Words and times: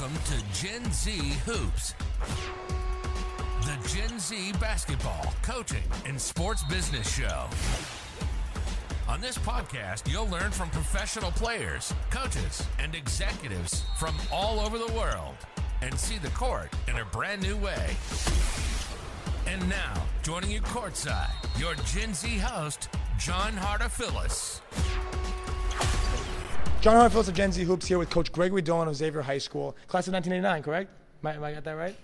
Welcome 0.00 0.18
to 0.24 0.62
Gen 0.62 0.92
Z 0.92 1.10
Hoops, 1.44 1.94
the 3.60 3.88
Gen 3.88 4.18
Z 4.18 4.52
basketball, 4.58 5.34
coaching, 5.42 5.82
and 6.06 6.18
sports 6.18 6.64
business 6.64 7.14
show. 7.14 7.46
On 9.08 9.20
this 9.20 9.36
podcast, 9.36 10.10
you'll 10.10 10.28
learn 10.28 10.52
from 10.52 10.70
professional 10.70 11.30
players, 11.32 11.92
coaches, 12.08 12.66
and 12.78 12.94
executives 12.94 13.84
from 13.98 14.14
all 14.32 14.60
over 14.60 14.78
the 14.78 14.90
world 14.94 15.34
and 15.82 15.98
see 15.98 16.16
the 16.16 16.30
court 16.30 16.72
in 16.88 16.96
a 16.96 17.04
brand 17.06 17.42
new 17.42 17.58
way. 17.58 17.94
And 19.46 19.68
now, 19.68 20.02
joining 20.22 20.50
you 20.50 20.62
courtside, 20.62 21.28
your 21.60 21.74
Gen 21.84 22.14
Z 22.14 22.38
host, 22.38 22.88
John 23.18 23.52
Hartophilus. 23.52 24.62
John 26.80 26.96
Hartfield 26.96 27.28
of 27.28 27.34
Gen 27.34 27.52
Z 27.52 27.62
Hoops 27.64 27.86
here 27.86 27.98
with 27.98 28.08
Coach 28.08 28.32
Gregory 28.32 28.62
Dolan 28.62 28.88
of 28.88 28.96
Xavier 28.96 29.20
High 29.20 29.36
School, 29.36 29.76
class 29.86 30.08
of 30.08 30.14
1989, 30.14 30.62
correct? 30.62 30.90
Am 31.22 31.26
I, 31.26 31.34
am 31.34 31.44
I 31.44 31.52
got 31.52 31.64
that 31.64 31.72
right? 31.72 31.94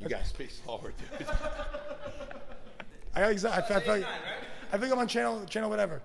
You 0.00 0.08
gotta 0.08 0.24
speak 0.24 0.50
slower, 0.50 0.92
dude. 0.98 1.28
I, 3.14 3.20
got 3.20 3.30
exactly. 3.30 3.62
I, 3.62 3.68
feel- 3.68 3.76
I, 3.76 3.80
feel 3.80 3.94
like, 4.00 4.06
I 4.72 4.78
think 4.78 4.92
I'm 4.92 4.98
on 4.98 5.06
channel 5.06 5.44
channel 5.46 5.70
whatever. 5.70 6.02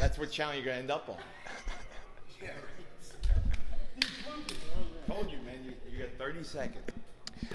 That's 0.00 0.18
what 0.18 0.32
channel 0.32 0.54
you're 0.54 0.64
gonna 0.64 0.78
end 0.78 0.90
up 0.90 1.08
on. 1.08 1.18
Yeah, 2.42 2.48
right. 2.48 4.06
Told 5.06 5.30
you, 5.30 5.38
man. 5.38 5.64
You, 5.64 5.72
you 5.92 5.98
got 6.00 6.10
30 6.18 6.42
seconds. 6.42 6.84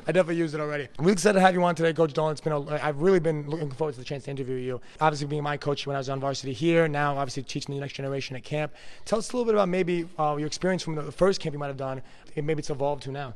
I 0.06 0.12
definitely 0.12 0.38
used 0.38 0.54
it 0.54 0.62
already. 0.62 0.88
I'm 0.98 1.06
really 1.06 1.14
excited 1.14 1.40
to 1.40 1.42
have 1.42 1.54
you 1.54 1.64
on 1.64 1.76
today, 1.76 1.94
Coach 1.94 2.14
Dolan. 2.14 2.34
It's 2.34 2.42
been 2.42 2.54
a, 2.54 2.84
I've 2.84 3.02
really 3.02 3.20
been 3.20 3.50
looking 3.50 3.72
forward 3.72 3.94
to 3.94 4.00
the 4.00 4.06
chance 4.06 4.26
to 4.26 4.32
interview 4.32 4.56
you. 4.56 4.82
Obviously, 5.00 5.28
being 5.28 5.44
my 5.44 5.58
coach 5.58 5.88
when 5.88 5.96
I 5.96 6.00
was 6.00 6.10
on 6.10 6.20
varsity 6.20 6.54
here, 6.54 6.88
now 6.88 7.18
obviously 7.18 7.44
teaching 7.44 7.76
the 7.76 7.82
next 7.82 7.94
generation 7.94 8.36
at 8.36 8.44
camp. 8.44 8.74
Tell 9.06 9.20
us 9.20 9.32
a 9.32 9.38
little 9.38 9.46
bit 9.46 9.56
about 9.56 9.70
maybe 9.70 10.08
uh, 10.20 10.36
your 10.38 10.48
experience 10.48 10.84
from 10.84 10.96
the 10.96 11.12
first 11.12 11.40
camp 11.40 11.54
you 11.54 11.60
might 11.60 11.68
have 11.68 11.78
done, 11.78 12.02
and 12.36 12.46
maybe 12.46 12.60
it's 12.60 12.70
evolved 12.70 13.04
to 13.04 13.12
now. 13.12 13.34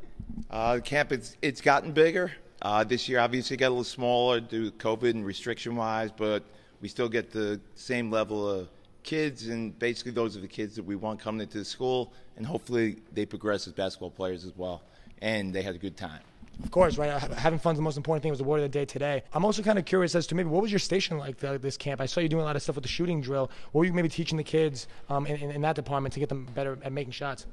Uh, 0.50 0.80
camp, 0.84 1.12
it's, 1.12 1.38
it's 1.42 1.62
gotten 1.62 1.92
bigger. 1.92 2.32
Uh, 2.62 2.84
this 2.84 3.08
year, 3.08 3.20
obviously, 3.20 3.56
got 3.56 3.68
a 3.68 3.70
little 3.70 3.84
smaller 3.84 4.40
due 4.40 4.70
to 4.70 4.78
COVID 4.78 5.12
and 5.12 5.26
restriction 5.26 5.76
wise, 5.76 6.12
but 6.16 6.44
we 6.82 6.88
still 6.88 7.10
get 7.10 7.32
the 7.32 7.62
same 7.76 8.12
level 8.12 8.50
of 8.50 8.68
kids, 9.04 9.48
and 9.48 9.78
basically, 9.80 10.12
those 10.12 10.36
are 10.36 10.42
the 10.42 10.48
kids 10.48 10.76
that 10.76 10.84
we 10.84 10.96
want 10.96 11.20
coming 11.20 11.42
into 11.42 11.60
the 11.60 11.66
school, 11.66 12.12
and 12.36 12.46
hopefully, 12.46 12.98
they 13.14 13.26
progress 13.26 13.68
as 13.68 13.74
basketball 13.74 14.12
players 14.12 14.44
as 14.44 14.54
well, 14.58 14.82
and 15.22 15.54
they 15.54 15.62
had 15.62 15.76
a 15.76 15.78
good 15.78 15.96
time. 15.96 16.20
Of 16.64 16.72
course, 16.72 16.98
right? 16.98 17.12
Ha- 17.12 17.34
Having 17.36 17.60
fun's 17.60 17.78
the 17.78 17.84
most 17.84 17.98
important 17.98 18.24
thing. 18.24 18.32
Was 18.32 18.40
the 18.40 18.46
word 18.46 18.58
of 18.58 18.64
the 18.64 18.70
day 18.70 18.86
today. 18.86 19.24
I'm 19.34 19.46
also 19.46 19.62
kind 19.62 19.78
of 19.80 19.86
curious 19.86 20.16
as 20.16 20.28
to 20.28 20.36
maybe 20.36 20.50
what 20.50 20.62
was 20.62 20.72
your 20.72 20.80
station 20.80 21.18
like 21.18 21.38
this 21.40 21.78
camp? 21.78 22.02
I 22.02 22.06
saw 22.06 22.20
you 22.20 22.30
doing 22.30 22.42
a 22.42 22.46
lot 22.46 22.56
of 22.56 22.62
stuff 22.62 22.76
with 22.76 22.84
the 22.84 22.90
shooting 22.90 23.22
drill. 23.22 23.52
What 23.72 23.80
were 23.80 23.86
you 23.86 23.94
maybe 23.94 24.10
teaching 24.10 24.38
the 24.38 24.44
kids 24.44 24.88
um, 25.10 25.26
in, 25.28 25.38
in, 25.38 25.52
in 25.52 25.62
that 25.62 25.76
department 25.76 26.14
to 26.14 26.20
get 26.20 26.30
them 26.30 26.48
better 26.54 26.78
at 26.84 26.92
making 26.92 27.12
shots? 27.12 27.46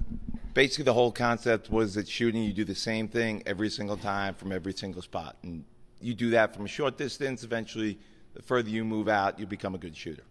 basically 0.55 0.85
the 0.85 0.95
whole 0.95 1.11
concept 1.11 1.69
was 1.69 1.95
that 1.95 2.09
shooting 2.09 2.43
you 2.45 2.53
do 2.53 2.65
the 2.65 2.75
same 2.75 3.09
thing 3.09 3.43
every 3.45 3.69
single 3.69 3.97
time 3.97 4.35
from 4.35 4.53
every 4.53 4.73
single 4.73 5.03
spot 5.03 5.37
and 5.43 5.65
you 6.01 6.15
do 6.15 6.31
that 6.31 6.55
from 6.55 6.65
a 6.65 6.69
short 6.69 6.97
distance 6.97 7.43
eventually 7.43 7.99
the 8.35 8.43
further 8.43 8.71
you 8.71 8.85
move 8.85 9.09
out 9.09 9.39
you 9.39 9.47
become 9.47 9.75
a 9.75 9.79
good 9.79 9.97
shooter 9.97 10.23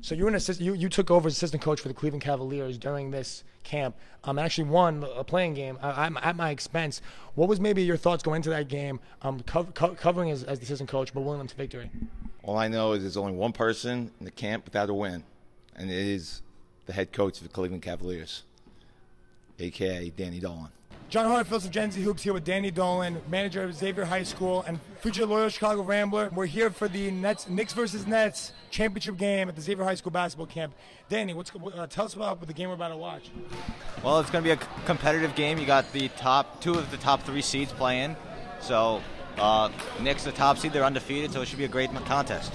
So 0.00 0.14
you 0.14 0.24
were 0.24 0.28
an 0.28 0.34
assist, 0.34 0.60
you, 0.60 0.74
you 0.74 0.88
took 0.88 1.10
over 1.10 1.28
as 1.28 1.34
assistant 1.34 1.62
coach 1.62 1.80
for 1.80 1.88
the 1.88 1.94
Cleveland 1.94 2.22
Cavaliers 2.22 2.76
during 2.76 3.10
this 3.10 3.44
camp. 3.62 3.94
Um, 4.24 4.38
actually 4.38 4.64
won 4.64 5.04
a 5.16 5.22
play-in 5.24 5.54
game 5.54 5.78
uh, 5.82 5.94
I'm 5.96 6.16
at 6.18 6.36
my 6.36 6.50
expense. 6.50 7.00
What 7.34 7.48
was 7.48 7.60
maybe 7.60 7.82
your 7.82 7.96
thoughts 7.96 8.22
going 8.22 8.36
into 8.36 8.50
that 8.50 8.68
game, 8.68 9.00
um, 9.22 9.40
co- 9.40 9.64
co- 9.64 9.94
covering 9.94 10.30
as, 10.30 10.42
as 10.42 10.58
the 10.58 10.64
assistant 10.64 10.90
coach, 10.90 11.14
but 11.14 11.20
willing 11.20 11.38
them 11.38 11.48
to 11.48 11.56
victory? 11.56 11.90
all 12.42 12.56
i 12.58 12.68
know 12.68 12.92
is 12.92 13.02
there's 13.02 13.16
only 13.16 13.32
one 13.32 13.52
person 13.52 14.10
in 14.18 14.24
the 14.24 14.30
camp 14.30 14.64
without 14.64 14.90
a 14.90 14.94
win 14.94 15.22
and 15.76 15.90
it 15.90 15.96
is 15.96 16.42
the 16.86 16.92
head 16.92 17.12
coach 17.12 17.38
of 17.38 17.44
the 17.44 17.48
cleveland 17.48 17.82
cavaliers 17.82 18.42
aka 19.58 20.10
danny 20.10 20.40
dolan 20.40 20.68
John 21.12 21.26
Hartfield 21.26 21.66
of 21.66 21.70
Gen 21.70 21.90
Z 21.90 22.00
Hoops 22.00 22.22
here 22.22 22.32
with 22.32 22.42
Danny 22.42 22.70
Dolan, 22.70 23.20
manager 23.28 23.62
of 23.62 23.74
Xavier 23.74 24.06
High 24.06 24.22
School 24.22 24.64
and 24.66 24.80
future 25.02 25.26
Loyola 25.26 25.50
Chicago 25.50 25.82
Rambler. 25.82 26.30
We're 26.32 26.46
here 26.46 26.70
for 26.70 26.88
the 26.88 27.10
Nets, 27.10 27.50
Knicks 27.50 27.74
versus 27.74 28.06
Nets 28.06 28.52
championship 28.70 29.18
game 29.18 29.46
at 29.50 29.54
the 29.54 29.60
Xavier 29.60 29.84
High 29.84 29.96
School 29.96 30.10
basketball 30.10 30.46
camp. 30.46 30.72
Danny, 31.10 31.34
what's 31.34 31.52
uh, 31.54 31.86
tell 31.86 32.06
us 32.06 32.14
about 32.14 32.40
the 32.46 32.54
game 32.54 32.70
we're 32.70 32.76
about 32.76 32.88
to 32.88 32.96
watch? 32.96 33.30
Well, 34.02 34.20
it's 34.20 34.30
going 34.30 34.42
to 34.42 34.48
be 34.48 34.52
a 34.52 34.84
competitive 34.86 35.34
game. 35.34 35.58
You 35.58 35.66
got 35.66 35.92
the 35.92 36.08
top 36.16 36.62
two 36.62 36.78
of 36.78 36.90
the 36.90 36.96
top 36.96 37.24
three 37.24 37.42
seeds 37.42 37.72
playing. 37.72 38.16
So, 38.62 39.02
uh, 39.36 39.68
Knicks 40.00 40.24
the 40.24 40.32
top 40.32 40.56
seed. 40.56 40.72
They're 40.72 40.82
undefeated, 40.82 41.30
so 41.30 41.42
it 41.42 41.48
should 41.48 41.58
be 41.58 41.66
a 41.66 41.68
great 41.68 41.94
contest. 42.06 42.54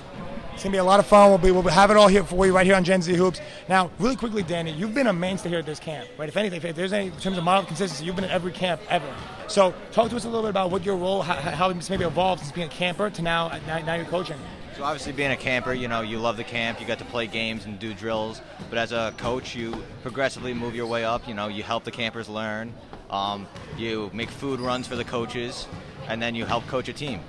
It's 0.57 0.63
gonna 0.63 0.73
be 0.73 0.79
a 0.79 0.83
lot 0.83 0.99
of 0.99 1.05
fun. 1.05 1.29
We'll 1.29 1.37
be 1.37 1.51
we'll 1.51 1.61
have 1.65 1.91
it 1.91 1.97
all 1.97 2.07
here 2.07 2.23
for 2.23 2.47
you 2.47 2.51
right 2.51 2.65
here 2.65 2.73
on 2.73 2.83
Gen 2.83 3.03
Z 3.03 3.13
Hoops. 3.13 3.39
Now, 3.69 3.91
really 3.99 4.15
quickly, 4.15 4.41
Danny, 4.41 4.71
you've 4.71 4.95
been 4.95 5.05
a 5.05 5.13
mainstay 5.13 5.49
here 5.49 5.59
at 5.59 5.67
this 5.67 5.79
camp, 5.79 6.09
right? 6.17 6.27
If 6.27 6.35
anything, 6.35 6.63
if 6.63 6.75
there's 6.75 6.93
any 6.93 7.09
in 7.09 7.19
terms 7.19 7.37
of 7.37 7.43
model 7.43 7.63
consistency, 7.63 8.05
you've 8.05 8.15
been 8.15 8.25
at 8.25 8.31
every 8.31 8.51
camp 8.51 8.81
ever. 8.89 9.05
So, 9.47 9.71
talk 9.91 10.09
to 10.09 10.15
us 10.15 10.25
a 10.25 10.27
little 10.27 10.41
bit 10.41 10.49
about 10.49 10.71
what 10.71 10.83
your 10.83 10.97
role, 10.97 11.21
how, 11.21 11.35
how 11.35 11.69
it's 11.69 11.91
maybe 11.91 12.05
evolved 12.05 12.41
since 12.41 12.51
being 12.51 12.65
a 12.65 12.71
camper 12.71 13.11
to 13.11 13.21
now 13.21 13.49
now, 13.67 13.77
now 13.85 13.93
you're 13.93 14.05
coaching. 14.05 14.39
So, 14.75 14.83
obviously, 14.83 15.11
being 15.11 15.29
a 15.29 15.37
camper, 15.37 15.75
you 15.75 15.87
know, 15.87 16.01
you 16.01 16.17
love 16.17 16.37
the 16.37 16.43
camp. 16.43 16.81
You 16.81 16.87
got 16.87 16.97
to 16.97 17.05
play 17.05 17.27
games 17.27 17.65
and 17.65 17.77
do 17.77 17.93
drills. 17.93 18.41
But 18.71 18.79
as 18.79 18.91
a 18.91 19.13
coach, 19.17 19.55
you 19.55 19.83
progressively 20.01 20.55
move 20.55 20.73
your 20.73 20.87
way 20.87 21.05
up. 21.05 21.27
You 21.27 21.35
know, 21.35 21.49
you 21.49 21.61
help 21.61 21.83
the 21.83 21.91
campers 21.91 22.27
learn. 22.27 22.73
Um, 23.11 23.45
you 23.77 24.09
make 24.11 24.31
food 24.31 24.59
runs 24.59 24.87
for 24.87 24.95
the 24.95 25.05
coaches, 25.05 25.67
and 26.07 26.19
then 26.19 26.33
you 26.33 26.45
help 26.45 26.65
coach 26.65 26.89
a 26.89 26.93
team. 26.93 27.19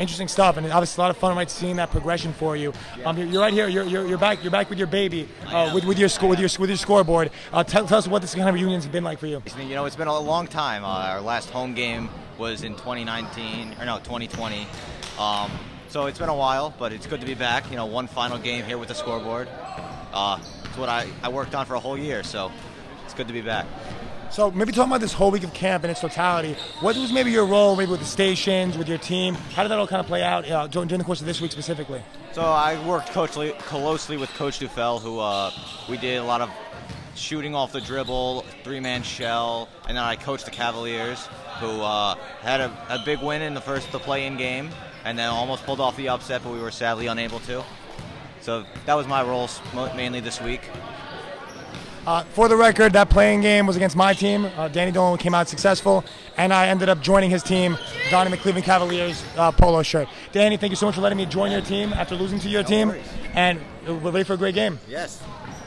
Interesting 0.00 0.28
stuff, 0.28 0.56
and 0.56 0.66
obviously 0.72 0.98
a 0.98 1.04
lot 1.04 1.10
of 1.10 1.18
fun, 1.18 1.36
right? 1.36 1.50
Seeing 1.50 1.76
that 1.76 1.90
progression 1.90 2.32
for 2.32 2.56
you. 2.56 2.72
Um, 3.04 3.18
you're, 3.18 3.26
you're 3.26 3.42
right 3.42 3.52
here. 3.52 3.68
You're, 3.68 3.84
you're, 3.84 4.06
you're 4.06 4.16
back. 4.16 4.42
You're 4.42 4.50
back 4.50 4.70
with 4.70 4.78
your 4.78 4.86
baby, 4.86 5.28
uh, 5.48 5.72
with, 5.74 5.84
with 5.84 5.98
your 5.98 6.08
score, 6.08 6.30
with 6.30 6.40
your 6.40 6.48
with 6.58 6.70
your 6.70 6.78
scoreboard. 6.78 7.30
Uh, 7.52 7.62
tell, 7.64 7.86
tell 7.86 7.98
us 7.98 8.08
what 8.08 8.22
this 8.22 8.34
kind 8.34 8.48
of 8.48 8.54
reunions 8.54 8.84
have 8.84 8.92
been 8.92 9.04
like 9.04 9.18
for 9.18 9.26
you. 9.26 9.42
You 9.58 9.74
know, 9.74 9.84
it's 9.84 9.96
been 9.96 10.08
a 10.08 10.18
long 10.18 10.46
time. 10.46 10.84
Uh, 10.84 10.88
our 10.88 11.20
last 11.20 11.50
home 11.50 11.74
game 11.74 12.08
was 12.38 12.62
in 12.62 12.72
2019, 12.76 13.76
or 13.78 13.84
no, 13.84 13.98
2020. 13.98 14.66
Um, 15.18 15.50
so 15.88 16.06
it's 16.06 16.18
been 16.18 16.30
a 16.30 16.34
while, 16.34 16.74
but 16.78 16.94
it's 16.94 17.06
good 17.06 17.20
to 17.20 17.26
be 17.26 17.34
back. 17.34 17.70
You 17.70 17.76
know, 17.76 17.84
one 17.84 18.06
final 18.06 18.38
game 18.38 18.64
here 18.64 18.78
with 18.78 18.88
the 18.88 18.94
scoreboard. 18.94 19.48
Uh, 20.14 20.38
it's 20.64 20.78
what 20.78 20.88
I, 20.88 21.08
I 21.22 21.28
worked 21.28 21.54
on 21.54 21.66
for 21.66 21.74
a 21.74 21.80
whole 21.80 21.98
year, 21.98 22.22
so 22.22 22.50
it's 23.04 23.12
good 23.12 23.26
to 23.26 23.34
be 23.34 23.42
back. 23.42 23.66
So 24.30 24.48
maybe 24.52 24.70
talk 24.70 24.86
about 24.86 25.00
this 25.00 25.12
whole 25.12 25.32
week 25.32 25.42
of 25.42 25.52
camp 25.52 25.82
in 25.82 25.90
its 25.90 26.00
totality. 26.00 26.54
What 26.80 26.96
was 26.96 27.12
maybe 27.12 27.32
your 27.32 27.46
role, 27.46 27.74
maybe 27.74 27.90
with 27.90 27.98
the 27.98 28.06
stations, 28.06 28.78
with 28.78 28.88
your 28.88 28.98
team? 28.98 29.34
How 29.34 29.64
did 29.64 29.70
that 29.70 29.78
all 29.78 29.88
kind 29.88 29.98
of 29.98 30.06
play 30.06 30.22
out 30.22 30.48
uh, 30.48 30.68
during, 30.68 30.86
during 30.86 31.00
the 31.00 31.04
course 31.04 31.20
of 31.20 31.26
this 31.26 31.40
week 31.40 31.50
specifically? 31.50 32.00
So 32.32 32.42
I 32.42 32.78
worked 32.86 33.08
closely, 33.08 33.50
closely 33.58 34.16
with 34.16 34.30
Coach 34.34 34.60
Dufell, 34.60 35.00
who 35.00 35.18
uh, 35.18 35.50
we 35.88 35.96
did 35.96 36.18
a 36.18 36.24
lot 36.24 36.40
of 36.40 36.50
shooting 37.16 37.56
off 37.56 37.72
the 37.72 37.80
dribble, 37.80 38.44
three-man 38.62 39.02
shell, 39.02 39.68
and 39.88 39.96
then 39.96 40.04
I 40.04 40.14
coached 40.14 40.44
the 40.44 40.52
Cavaliers, 40.52 41.26
who 41.58 41.80
uh, 41.80 42.14
had 42.40 42.60
a, 42.60 42.86
a 42.88 43.02
big 43.04 43.20
win 43.20 43.42
in 43.42 43.52
the 43.52 43.60
first 43.60 43.90
the 43.90 43.98
play-in 43.98 44.36
game, 44.36 44.70
and 45.04 45.18
then 45.18 45.28
almost 45.28 45.64
pulled 45.64 45.80
off 45.80 45.96
the 45.96 46.08
upset, 46.08 46.42
but 46.44 46.52
we 46.52 46.60
were 46.60 46.70
sadly 46.70 47.08
unable 47.08 47.40
to. 47.40 47.64
So 48.42 48.64
that 48.86 48.94
was 48.94 49.08
my 49.08 49.24
role 49.24 49.50
mainly 49.96 50.20
this 50.20 50.40
week. 50.40 50.62
Uh, 52.06 52.24
for 52.24 52.48
the 52.48 52.56
record, 52.56 52.94
that 52.94 53.10
play-in 53.10 53.42
game 53.42 53.66
was 53.66 53.76
against 53.76 53.94
my 53.94 54.14
team. 54.14 54.46
Uh, 54.56 54.68
Danny 54.68 54.90
Dolan 54.90 55.18
came 55.18 55.34
out 55.34 55.48
successful, 55.48 56.02
and 56.38 56.52
I 56.52 56.68
ended 56.68 56.88
up 56.88 57.02
joining 57.02 57.30
his 57.30 57.42
team, 57.42 57.76
donning 58.10 58.30
the 58.30 58.38
Cleveland 58.38 58.64
Cavaliers 58.64 59.22
uh, 59.36 59.52
polo 59.52 59.82
shirt. 59.82 60.08
Danny, 60.32 60.56
thank 60.56 60.70
you 60.70 60.76
so 60.76 60.86
much 60.86 60.94
for 60.94 61.02
letting 61.02 61.18
me 61.18 61.26
join 61.26 61.52
your 61.52 61.60
team 61.60 61.92
after 61.92 62.14
losing 62.14 62.38
to 62.40 62.48
your 62.48 62.62
team, 62.62 62.94
and 63.34 63.60
we're 63.86 64.10
ready 64.10 64.24
for 64.24 64.32
a 64.32 64.38
great 64.38 64.54
game. 64.54 64.78
Yes. 64.88 65.22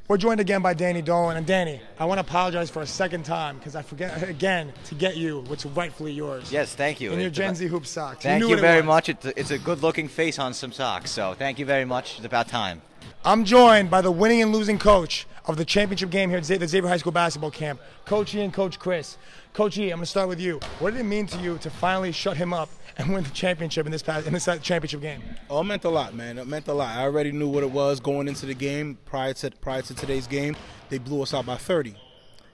We're 0.09 0.17
joined 0.17 0.41
again 0.41 0.61
by 0.61 0.73
Danny 0.73 1.01
Dolan. 1.01 1.37
And 1.37 1.45
Danny, 1.45 1.79
I 1.97 2.05
want 2.05 2.17
to 2.17 2.25
apologize 2.25 2.69
for 2.69 2.81
a 2.81 2.87
second 2.87 3.23
time 3.23 3.57
because 3.57 3.75
I 3.75 3.81
forget 3.83 4.21
again 4.29 4.73
to 4.85 4.95
get 4.95 5.15
you 5.15 5.45
what's 5.47 5.65
rightfully 5.65 6.11
yours. 6.11 6.51
Yes, 6.51 6.75
thank 6.75 6.99
you. 6.99 7.13
In 7.13 7.19
your 7.19 7.29
It's 7.29 7.37
Gen 7.37 7.55
Z 7.55 7.67
hoop 7.67 7.85
socks. 7.85 8.23
Thank 8.23 8.41
you 8.41 8.53
it 8.53 8.59
very 8.59 8.83
much. 8.83 9.07
It's 9.07 9.25
a, 9.25 9.39
it's 9.39 9.51
a 9.51 9.57
good-looking 9.57 10.09
face 10.09 10.39
on 10.39 10.53
some 10.53 10.73
socks, 10.73 11.09
so 11.09 11.35
thank 11.35 11.57
you 11.57 11.65
very 11.65 11.85
much. 11.85 12.17
It's 12.17 12.25
about 12.25 12.49
time. 12.49 12.81
I'm 13.23 13.45
joined 13.45 13.89
by 13.89 14.01
the 14.01 14.11
winning 14.11 14.41
and 14.41 14.51
losing 14.51 14.77
coach 14.77 15.25
of 15.45 15.57
the 15.57 15.65
championship 15.65 16.09
game 16.09 16.29
here 16.29 16.37
at 16.37 16.43
the 16.45 16.67
Xavier 16.67 16.87
High 16.87 16.97
School 16.97 17.11
basketball 17.11 17.51
camp, 17.51 17.81
Coach 18.05 18.33
E 18.35 18.41
and 18.41 18.53
Coach 18.53 18.79
Chris. 18.79 19.17
Coach 19.53 19.77
E, 19.77 19.89
I'm 19.91 19.97
going 19.97 20.01
to 20.01 20.05
start 20.05 20.29
with 20.29 20.39
you. 20.39 20.59
What 20.79 20.91
did 20.91 21.01
it 21.01 21.03
mean 21.03 21.27
to 21.27 21.37
you 21.39 21.57
to 21.59 21.69
finally 21.69 22.11
shut 22.11 22.37
him 22.37 22.53
up 22.53 22.69
and 22.97 23.13
win 23.13 23.23
the 23.23 23.29
championship 23.31 23.85
in 23.85 23.91
this 23.91 24.01
past, 24.01 24.25
in 24.25 24.33
this 24.33 24.45
championship 24.61 25.01
game? 25.01 25.21
Oh, 25.49 25.61
it 25.61 25.65
meant 25.65 25.83
a 25.83 25.89
lot, 25.89 26.13
man. 26.13 26.37
It 26.37 26.47
meant 26.47 26.67
a 26.67 26.73
lot. 26.73 26.95
I 26.95 27.01
already 27.01 27.31
knew 27.31 27.49
what 27.49 27.63
it 27.63 27.71
was 27.71 27.99
going 27.99 28.27
into 28.27 28.45
the 28.45 28.53
game 28.53 28.97
prior 29.05 29.33
to 29.35 29.51
prior 29.51 29.81
to 29.81 29.93
today's 29.93 30.27
game. 30.27 30.55
They 30.89 30.97
blew 30.97 31.21
us 31.21 31.33
out 31.33 31.45
by 31.45 31.57
30, 31.57 31.95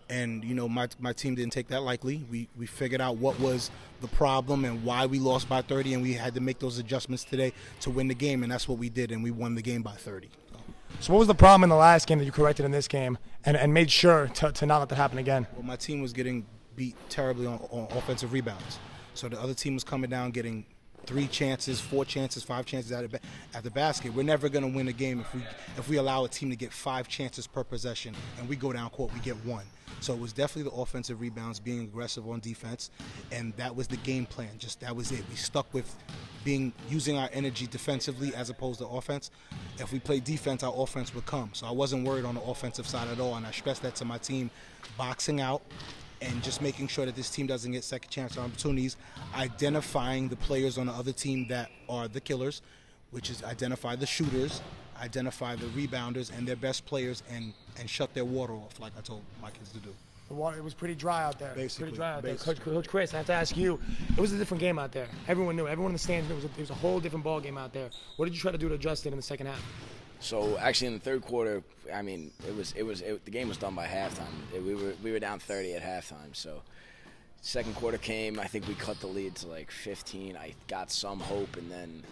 and 0.10 0.44
you 0.44 0.56
know 0.56 0.68
my 0.68 0.88
my 1.00 1.14
team 1.14 1.36
didn't 1.36 1.54
take 1.54 1.68
that 1.68 1.84
lightly. 1.84 2.26
We 2.30 2.48
we 2.58 2.66
figured 2.66 3.02
out 3.02 3.18
what 3.18 3.40
was 3.40 3.70
the 4.02 4.08
problem 4.08 4.66
and 4.66 4.84
why 4.84 5.06
we 5.06 5.20
lost 5.20 5.48
by 5.48 5.62
30, 5.62 5.94
and 5.94 6.04
we 6.04 6.14
had 6.14 6.34
to 6.34 6.42
make 6.42 6.60
those 6.60 6.80
adjustments 6.80 7.24
today 7.24 7.54
to 7.82 7.90
win 7.90 8.08
the 8.08 8.16
game, 8.16 8.44
and 8.44 8.52
that's 8.52 8.68
what 8.68 8.78
we 8.78 8.90
did, 8.90 9.12
and 9.12 9.24
we 9.24 9.32
won 9.32 9.56
the 9.56 9.62
game 9.62 9.84
by 9.84 9.92
30. 9.92 10.30
So, 11.00 11.14
what 11.14 11.20
was 11.20 11.28
the 11.28 11.36
problem 11.36 11.64
in 11.64 11.70
the 11.70 11.76
last 11.76 12.08
game 12.08 12.18
that 12.20 12.26
you 12.26 12.32
corrected 12.32 12.66
in 12.66 12.72
this 12.72 12.88
game 12.88 13.18
and, 13.46 13.56
and 13.56 13.74
made 13.74 13.90
sure 13.90 14.28
to, 14.36 14.52
to 14.52 14.66
not 14.66 14.80
let 14.80 14.90
that 14.90 14.96
happen 14.96 15.18
again? 15.18 15.48
Well, 15.54 15.64
my 15.64 15.76
team 15.76 16.02
was 16.02 16.14
getting 16.14 16.46
beat 16.76 16.96
terribly 17.10 17.48
on, 17.48 17.60
on 17.72 17.88
offensive 17.98 18.34
rebounds. 18.34 18.80
So 19.14 19.30
the 19.30 19.40
other 19.40 19.54
team 19.54 19.74
was 19.74 19.84
coming 19.84 20.10
down, 20.10 20.32
getting 20.32 20.66
three 21.06 21.28
chances, 21.28 21.80
four 21.80 22.06
chances, 22.06 22.44
five 22.44 22.66
chances 22.66 22.92
at, 22.92 23.10
the, 23.10 23.20
at 23.54 23.64
the 23.64 23.72
basket. 23.72 24.14
We're 24.14 24.24
never 24.24 24.48
going 24.48 24.70
to 24.70 24.76
win 24.76 24.88
a 24.88 24.94
game 24.94 25.20
if 25.20 25.34
we 25.34 25.42
if 25.78 25.90
we 25.90 25.98
allow 25.98 26.24
a 26.26 26.30
team 26.30 26.50
to 26.52 26.56
get 26.56 26.72
five 26.72 27.08
chances 27.08 27.48
per 27.48 27.64
possession 27.64 28.16
and 28.38 28.48
we 28.48 28.56
go 28.56 28.72
down 28.72 28.90
court, 28.92 29.14
we 29.14 29.20
get 29.20 29.36
one. 29.46 29.66
So 30.02 30.14
it 30.14 30.20
was 30.20 30.34
definitely 30.34 30.72
the 30.72 30.78
offensive 30.78 31.20
rebounds, 31.20 31.60
being 31.60 31.82
aggressive 31.82 32.28
on 32.28 32.40
defense, 32.40 32.90
and 33.32 33.54
that 33.58 33.76
was 33.76 33.88
the 33.88 33.98
game 33.98 34.26
plan. 34.26 34.52
Just 34.58 34.80
that 34.82 34.96
was 34.96 35.12
it. 35.12 35.24
We 35.30 35.36
stuck 35.36 35.72
with 35.74 35.94
being 36.44 36.72
using 36.90 37.18
our 37.18 37.30
energy 37.34 37.68
defensively 37.68 38.34
as 38.34 38.50
opposed 38.50 38.80
to 38.80 38.88
offense. 38.88 39.30
If 39.78 39.92
we 39.92 40.00
play 40.00 40.20
defense, 40.20 40.64
our 40.64 40.74
offense 40.76 41.14
would 41.14 41.26
come. 41.26 41.52
So 41.54 41.68
I 41.68 41.72
wasn't 41.72 42.08
worried 42.08 42.26
on 42.26 42.36
the 42.36 42.42
offensive 42.42 42.88
side 42.88 43.10
at 43.10 43.20
all, 43.20 43.36
and 43.36 43.46
I 43.46 43.52
stressed 43.52 43.84
that 43.84 43.96
to 43.96 44.06
my 44.06 44.18
team, 44.18 44.50
boxing 44.98 45.42
out 45.42 45.62
and 46.22 46.44
just 46.44 46.62
making 46.62 46.88
sure 46.88 47.06
that 47.06 47.16
this 47.16 47.30
team 47.30 47.48
doesn't 47.48 47.72
get 47.72 47.84
second 47.84 48.10
chance 48.10 48.38
opportunities, 48.38 48.98
identifying 49.36 50.28
the 50.28 50.36
players 50.36 50.78
on 50.78 50.88
the 50.88 50.92
other 50.92 51.14
team 51.14 51.48
that 51.48 51.70
are 51.88 52.08
the 52.08 52.20
killers, 52.20 52.62
which 53.12 53.30
is 53.30 53.44
identify 53.44 53.96
the 53.96 54.06
shooters, 54.06 54.62
identify 55.02 55.56
the 55.56 55.66
rebounders 55.68 56.36
and 56.36 56.48
their 56.48 56.56
best 56.56 56.86
players, 56.86 57.24
and 57.32 57.54
and 57.80 57.90
shut 57.90 58.14
their 58.14 58.26
water 58.26 58.54
off, 58.54 58.80
like 58.80 58.94
I 58.98 59.02
told 59.02 59.22
my 59.42 59.52
kids 59.52 59.72
to 59.72 59.80
do. 59.80 59.94
The 60.28 60.36
water 60.36 60.58
it 60.58 60.64
was 60.64 60.76
pretty 60.76 60.94
dry 60.96 61.24
out 61.24 61.40
there. 61.40 61.54
Basically, 61.56 61.86
pretty 61.86 61.98
dry 61.98 62.14
out 62.14 62.22
there. 62.24 62.36
Coach, 62.36 62.60
Coach 62.62 62.88
Chris, 62.88 63.14
I 63.14 63.18
have 63.18 63.26
to 63.28 63.34
ask 63.34 63.58
you. 63.58 63.80
It 64.16 64.20
was 64.22 64.32
a 64.32 64.38
different 64.38 64.62
game 64.62 64.78
out 64.78 64.92
there. 64.92 65.08
Everyone 65.28 65.56
knew. 65.56 65.68
Everyone 65.68 65.90
in 65.90 65.94
the 65.94 66.00
stands 66.00 66.30
knew. 66.30 66.36
It 66.36 66.44
was 66.44 66.46
a, 66.46 66.48
it 66.50 66.60
was 66.60 66.70
a 66.70 66.76
whole 66.76 67.00
different 67.00 67.24
ball 67.24 67.40
game 67.40 67.58
out 67.58 67.74
there. 67.74 67.90
What 68.18 68.26
did 68.26 68.36
you 68.36 68.40
try 68.40 68.52
to 68.52 68.58
do 68.58 68.70
to 68.70 68.76
adjust 68.76 69.06
it 69.08 69.10
in 69.10 69.16
the 69.18 69.24
second 69.24 69.48
half? 69.48 69.64
So 70.20 70.58
actually, 70.58 70.88
in 70.88 70.94
the 70.94 71.00
third 71.00 71.22
quarter, 71.24 71.64
I 71.94 72.02
mean, 72.04 72.32
it 72.48 72.56
was 72.56 72.74
it 72.74 72.84
was 72.84 73.02
it, 73.02 73.26
the 73.26 73.32
game 73.32 73.48
was 73.48 73.58
done 73.58 73.74
by 73.74 73.88
halftime. 73.88 74.28
It- 74.54 74.64
we 74.64 74.76
were 74.76 74.94
we 75.04 75.12
were 75.12 75.20
down 75.20 75.40
30 75.40 75.74
at 75.74 75.82
halftime. 75.82 76.34
So 76.36 76.62
second 77.42 77.76
quarter 77.76 77.98
came. 77.98 78.40
I 78.40 78.46
think 78.46 78.68
we 78.68 78.76
cut 78.76 79.00
the 79.00 79.08
lead 79.08 79.34
to 79.36 79.48
like 79.48 79.72
15. 79.72 80.38
I 80.38 80.54
got 80.68 80.92
some 80.92 81.20
hope, 81.22 81.56
and 81.58 81.72
then 81.72 82.04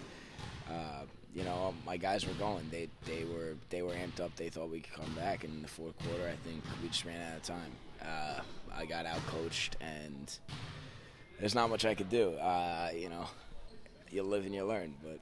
uh, 0.72 1.04
you 1.34 1.44
know 1.44 1.74
my 1.86 1.98
guys 1.98 2.26
were 2.26 2.34
going. 2.34 2.68
They 2.72 2.90
they 3.06 3.24
were 3.26 3.56
they 3.70 3.82
were 3.82 3.94
amped 3.94 4.20
up. 4.20 4.36
They 4.36 4.50
thought 4.50 4.70
we 4.70 4.80
could 4.82 4.94
come 4.94 5.14
back. 5.16 5.44
And 5.44 5.54
in 5.56 5.62
the 5.62 5.68
fourth 5.68 5.98
quarter, 6.00 6.28
I 6.28 6.36
think 6.48 6.64
we 6.82 6.90
just 6.90 7.06
ran 7.06 7.22
out 7.32 7.38
of 7.38 7.44
time. 7.44 7.72
Uh, 8.02 8.42
I 8.76 8.86
got 8.86 9.06
out 9.06 9.26
coached, 9.28 9.76
and 9.82 10.38
there's 11.40 11.56
not 11.56 11.70
much 11.70 11.86
I 11.86 11.94
could 11.96 12.10
do. 12.10 12.32
Uh, 12.34 12.90
you 12.96 13.10
know, 13.10 13.26
you 14.12 14.24
live 14.24 14.46
and 14.46 14.54
you 14.54 14.66
learn, 14.66 14.94
but. 15.04 15.20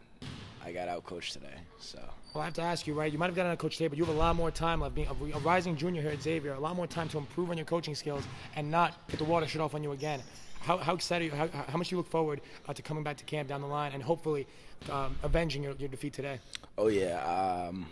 I 0.63 0.71
got 0.71 0.87
out 0.87 1.03
coached 1.03 1.33
today, 1.33 1.53
so 1.77 1.99
Well, 2.33 2.41
I 2.41 2.45
have 2.45 2.55
to 2.55 2.63
ask 2.63 2.87
you, 2.87 2.95
right? 2.95 3.11
You 3.13 3.19
might 3.19 3.27
have 3.27 3.35
gotten 3.35 3.51
out 3.51 3.59
coach 3.59 3.77
today, 3.77 3.87
but 3.87 3.99
you 3.99 4.05
have 4.05 4.15
a 4.15 4.17
lot 4.17 4.35
more 4.35 4.49
time 4.49 4.81
left. 4.81 4.95
Being 4.95 5.07
a, 5.07 5.37
a 5.37 5.39
rising 5.41 5.75
junior 5.75 6.01
here 6.01 6.09
at 6.09 6.23
Xavier, 6.23 6.53
a 6.53 6.59
lot 6.59 6.75
more 6.75 6.87
time 6.87 7.07
to 7.09 7.19
improve 7.19 7.51
on 7.51 7.57
your 7.57 7.67
coaching 7.67 7.93
skills 7.93 8.23
and 8.55 8.71
not 8.71 9.07
get 9.09 9.19
the 9.19 9.25
water 9.25 9.45
shut 9.45 9.61
off 9.61 9.75
on 9.75 9.83
you 9.83 9.91
again. 9.91 10.23
How, 10.65 10.77
how 10.77 10.95
excited? 10.95 11.31
How, 11.31 11.47
how 11.47 11.77
much 11.77 11.89
do 11.89 11.93
you 11.93 11.97
look 11.97 12.09
forward 12.09 12.41
uh, 12.67 12.73
to 12.73 12.81
coming 12.81 13.03
back 13.03 13.17
to 13.17 13.23
camp 13.23 13.47
down 13.47 13.61
the 13.61 13.67
line 13.67 13.91
and 13.93 14.01
hopefully 14.01 14.47
um, 14.91 15.15
avenging 15.21 15.61
your, 15.61 15.73
your 15.73 15.89
defeat 15.89 16.13
today? 16.13 16.39
Oh 16.75 16.87
yeah, 16.87 17.23
um, 17.23 17.85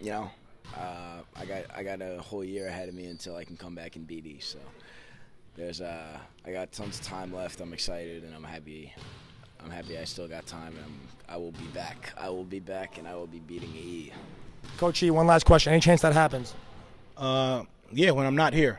you 0.00 0.10
know, 0.10 0.30
uh, 0.76 1.22
I 1.34 1.44
got 1.44 1.64
I 1.74 1.82
got 1.82 2.00
a 2.00 2.20
whole 2.22 2.44
year 2.44 2.68
ahead 2.68 2.88
of 2.88 2.94
me 2.94 3.06
until 3.06 3.34
I 3.34 3.42
can 3.42 3.56
come 3.56 3.74
back 3.74 3.96
in 3.96 4.06
BD. 4.06 4.40
So 4.40 4.58
there's 5.56 5.80
uh, 5.80 6.16
I 6.46 6.52
got 6.52 6.70
tons 6.70 7.00
of 7.00 7.04
time 7.04 7.34
left. 7.34 7.60
I'm 7.60 7.72
excited 7.72 8.22
and 8.22 8.32
I'm 8.32 8.44
happy. 8.44 8.92
I'm 9.64 9.70
happy 9.70 9.98
I 9.98 10.04
still 10.04 10.28
got 10.28 10.46
time 10.46 10.76
and 10.76 10.84
I'm, 10.84 11.00
I 11.28 11.36
will 11.36 11.52
be 11.52 11.66
back. 11.74 12.12
I 12.16 12.28
will 12.28 12.44
be 12.44 12.60
back 12.60 12.96
and 12.98 13.08
I 13.08 13.16
will 13.16 13.26
be 13.26 13.40
beating 13.40 13.74
E. 13.74 14.12
Coach 14.76 15.02
E, 15.02 15.10
one 15.10 15.26
last 15.26 15.46
question. 15.46 15.72
Any 15.72 15.80
chance 15.80 16.02
that 16.02 16.12
happens? 16.12 16.54
Uh, 17.16 17.64
yeah, 17.92 18.12
when 18.12 18.24
I'm 18.24 18.36
not 18.36 18.52
here. 18.52 18.78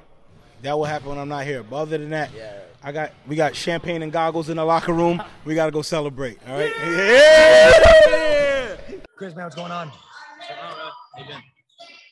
That 0.66 0.76
will 0.76 0.86
happen 0.86 1.10
when 1.10 1.20
I'm 1.20 1.30
not 1.30 1.46
here. 1.46 1.62
But 1.62 1.76
other 1.76 2.00
than 2.00 2.10
that, 2.10 2.32
Yeah. 2.36 2.58
I 2.84 2.92
got 2.92 3.12
we 3.28 3.36
got 3.36 3.56
champagne 3.56 4.02
and 4.02 4.12
goggles 4.12 4.50
in 4.50 4.58
the 4.58 4.66
locker 4.66 4.94
room. 4.94 5.22
We 5.46 5.54
got 5.54 5.66
to 5.66 5.72
go 5.72 5.84
celebrate. 5.84 6.40
All 6.48 6.58
right. 6.58 6.74
Yeah. 6.84 8.76
Chris, 9.16 9.36
man, 9.36 9.46
what's 9.46 9.56
going 9.56 9.72
on? 9.72 9.92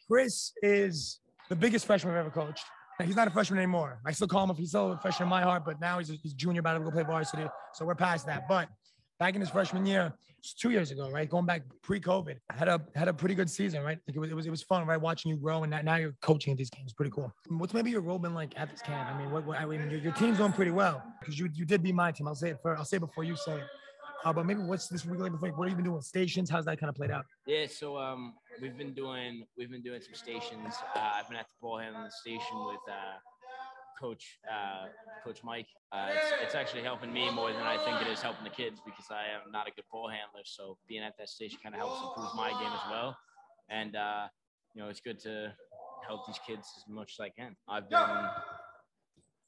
Chris 0.08 0.52
is 0.62 1.20
the 1.50 1.56
biggest 1.56 1.88
freshman 1.88 2.14
I've 2.14 2.20
ever 2.20 2.30
coached. 2.30 2.64
He's 3.04 3.16
not 3.16 3.28
a 3.28 3.32
freshman 3.32 3.58
anymore. 3.58 4.00
I 4.06 4.12
still 4.12 4.28
call 4.28 4.48
him, 4.48 4.56
he's 4.56 4.70
still 4.70 4.92
a 4.92 5.00
freshman 5.00 5.26
in 5.26 5.30
my 5.32 5.42
heart, 5.42 5.64
but 5.66 5.82
now 5.82 5.98
he's 5.98 6.12
a, 6.12 6.14
he's 6.14 6.34
junior, 6.34 6.60
about 6.60 6.78
to 6.78 6.80
go 6.84 6.92
play 6.92 7.04
varsity. 7.04 7.46
So 7.74 7.86
we're 7.86 7.96
past 7.96 8.28
that. 8.28 8.48
But 8.48 8.70
back 9.24 9.36
in 9.36 9.40
his 9.40 9.50
freshman 9.50 9.86
year, 9.86 10.14
two 10.60 10.72
years 10.72 10.92
ago, 10.92 11.10
right? 11.10 11.30
Going 11.30 11.46
back 11.46 11.62
pre-COVID, 11.82 12.36
had 12.50 12.68
a 12.68 12.82
had 12.94 13.08
a 13.08 13.14
pretty 13.14 13.36
good 13.36 13.50
season, 13.50 13.82
right? 13.82 13.98
Like 14.06 14.18
it 14.18 14.20
was 14.20 14.30
it 14.32 14.36
was 14.36 14.46
it 14.48 14.50
was 14.50 14.62
fun, 14.62 14.86
right? 14.86 15.00
Watching 15.00 15.32
you 15.32 15.38
grow, 15.38 15.64
and 15.64 15.72
now- 15.72 15.96
you're 15.96 16.14
coaching 16.22 16.52
at 16.52 16.58
these 16.58 16.70
games. 16.70 16.92
Pretty 16.92 17.12
cool. 17.12 17.32
What's 17.48 17.74
maybe 17.74 17.90
your 17.90 18.02
role 18.02 18.20
been 18.20 18.34
like 18.34 18.52
at 18.58 18.70
this 18.70 18.82
camp? 18.82 19.10
I 19.10 19.18
mean, 19.18 19.32
what, 19.32 19.46
what 19.46 19.58
I 19.62 19.66
mean, 19.66 19.90
your, 19.90 20.02
your 20.02 20.12
team's 20.12 20.40
doing 20.40 20.52
pretty 20.52 20.72
well 20.72 21.02
because 21.22 21.40
you 21.40 21.48
you 21.54 21.64
did 21.64 21.82
beat 21.82 21.96
my 21.96 22.12
team. 22.12 22.28
I'll 22.28 22.36
say 22.36 22.50
it 22.50 22.58
first. 22.62 22.78
I'll 22.80 22.86
say 22.86 22.98
it 22.98 23.00
before 23.00 23.24
you 23.24 23.38
say 23.38 23.56
it. 23.60 23.68
Uh, 24.26 24.34
but 24.34 24.46
maybe 24.46 24.62
what's 24.62 24.88
this 24.90 25.06
week 25.06 25.22
like? 25.22 25.32
What 25.58 25.70
have 25.70 25.70
you 25.70 25.76
been 25.82 25.86
doing 25.86 26.02
stations? 26.02 26.50
How's 26.50 26.66
that 26.66 26.80
kind 26.82 26.90
of 26.90 26.96
played 26.96 27.12
out? 27.12 27.26
Yeah, 27.46 27.68
so 27.68 27.98
um, 27.98 28.34
we've 28.62 28.78
been 28.78 28.94
doing 28.94 29.46
we've 29.58 29.72
been 29.72 29.86
doing 29.90 30.02
some 30.02 30.16
stations. 30.16 30.76
Uh, 30.96 31.12
I've 31.16 31.30
been 31.30 31.38
at 31.38 31.48
the 31.48 31.56
ball 31.62 31.78
handling 31.78 32.12
station 32.12 32.58
with 32.66 32.84
uh, 32.90 33.18
Coach 34.04 34.38
uh, 34.52 34.88
Coach 35.24 35.40
Mike. 35.46 35.68
Uh, 35.94 36.10
it's, 36.12 36.34
it's 36.44 36.56
actually 36.56 36.84
helping 36.84 37.14
me 37.14 37.32
more 37.32 37.54
than 37.54 37.62
I 37.62 37.78
think 37.86 38.02
it 38.02 38.12
is 38.12 38.22
helping 38.22 38.44
the 38.44 38.50
kids 38.50 38.82
because 38.84 39.06
I 39.10 39.34
am 39.34 39.50
not 39.50 39.66
a 39.70 39.72
good 39.72 39.86
ball 39.90 40.10
handler. 40.10 40.44
So 40.44 40.78
being 40.90 41.04
at 41.04 41.14
that 41.20 41.30
station 41.30 41.58
kind 41.64 41.74
of 41.74 41.80
helps 41.80 42.02
improve 42.04 42.36
my 42.36 42.50
game 42.50 42.74
as 42.74 42.92
well. 42.92 43.16
And 43.70 43.96
uh, 43.96 44.28
you 44.76 44.82
know, 44.82 44.90
it's 44.90 45.00
good 45.00 45.22
to 45.22 45.54
help 46.06 46.28
these 46.28 46.40
kids 46.46 46.68
as 46.76 46.84
much 46.90 47.16
as 47.18 47.24
I 47.24 47.30
can. 47.30 47.56
I've 47.70 47.90
been 47.90 48.28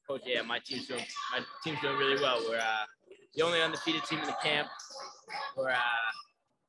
coach. 0.08 0.22
Yeah, 0.26 0.42
my 0.44 0.60
team's 0.66 0.88
doing 0.88 1.04
my 1.34 1.44
team's 1.62 1.82
doing 1.82 1.98
really 1.98 2.22
well. 2.22 2.42
We're 2.48 2.58
uh, 2.58 2.86
the 3.36 3.42
only 3.42 3.62
undefeated 3.62 4.06
team 4.06 4.20
in 4.20 4.28
the 4.28 4.38
camp. 4.42 4.70
We're 5.58 5.72
uh, 5.72 6.08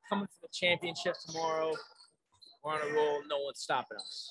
coming 0.09 0.25
for 0.25 0.47
the 0.47 0.53
championship 0.53 1.15
tomorrow. 1.25 1.71
We're 2.65 2.73
on 2.73 2.81
a 2.81 2.93
roll. 2.93 3.21
No 3.29 3.39
one's 3.45 3.59
stopping 3.59 3.97
us. 3.97 4.29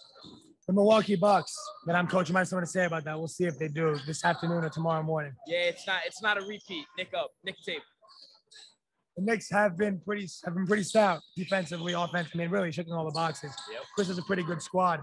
The 0.67 0.73
Milwaukee 0.73 1.15
Bucks 1.15 1.57
that 1.87 1.95
I'm 1.95 2.09
coaching. 2.09 2.35
Might 2.35 2.41
have 2.41 2.49
something 2.49 2.67
to 2.67 2.71
say 2.71 2.87
about 2.87 3.05
that. 3.05 3.17
We'll 3.17 3.29
see 3.29 3.45
if 3.45 3.57
they 3.59 3.69
do 3.69 3.97
this 4.05 4.25
afternoon 4.25 4.65
or 4.65 4.69
tomorrow 4.69 5.03
morning. 5.03 5.33
Yeah, 5.47 5.59
it's 5.59 5.87
not. 5.87 6.01
It's 6.05 6.21
not 6.23 6.43
a 6.43 6.45
repeat. 6.45 6.85
Nick 6.99 7.15
up. 7.15 7.31
Nick 7.45 7.57
tape. 7.65 7.83
The 9.17 9.23
Knicks 9.23 9.49
have 9.51 9.79
been 9.79 10.01
pretty 10.01 10.29
have 10.45 10.55
been 10.55 10.67
pretty 10.67 10.83
stout 10.83 11.21
defensively, 11.37 11.93
offensively. 11.93 12.43
I 12.43 12.47
mean, 12.47 12.51
really 12.51 12.73
checking 12.73 12.93
all 12.93 13.05
the 13.05 13.13
boxes. 13.13 13.53
Yep. 13.73 13.83
Chris 13.95 14.09
is 14.09 14.19
a 14.19 14.23
pretty 14.23 14.43
good 14.43 14.61
squad. 14.61 15.03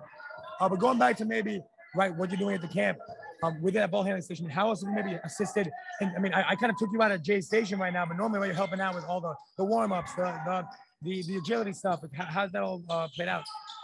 Uh, 0.59 0.69
but 0.69 0.79
going 0.79 0.99
back 0.99 1.17
to 1.17 1.25
maybe 1.25 1.61
right 1.95 2.15
what 2.15 2.29
you're 2.29 2.37
doing 2.37 2.55
at 2.55 2.61
the 2.61 2.67
camp 2.67 2.97
um, 3.43 3.61
with 3.61 3.73
that 3.73 3.91
ball 3.91 4.03
handling 4.03 4.21
station, 4.21 4.49
how 4.49 4.69
else 4.69 4.83
have 4.83 4.89
you 4.89 4.95
maybe 4.95 5.19
assisted? 5.23 5.69
And 5.99 6.11
I 6.15 6.19
mean, 6.19 6.33
I, 6.33 6.51
I 6.51 6.55
kind 6.55 6.71
of 6.71 6.77
took 6.77 6.89
you 6.93 7.01
out 7.01 7.11
of 7.11 7.21
Jay's 7.21 7.45
station 7.45 7.77
right 7.77 7.91
now, 7.91 8.05
but 8.05 8.17
normally 8.17 8.39
where 8.39 8.47
you're 8.47 8.55
helping 8.55 8.79
out 8.79 8.95
with 8.95 9.05
all 9.05 9.19
the 9.21 9.33
the 9.57 9.65
warm 9.65 9.91
ups, 9.91 10.13
the, 10.13 10.23
the 10.45 10.65
the 11.01 11.23
the 11.23 11.37
agility 11.37 11.73
stuff. 11.73 12.01
How, 12.13 12.25
how's 12.25 12.51
that 12.53 12.63
all 12.63 12.81
uh, 12.89 13.07
played 13.15 13.27
out? 13.27 13.43